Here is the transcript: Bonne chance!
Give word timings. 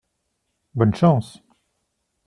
Bonne 0.73 0.93
chance! 0.95 1.39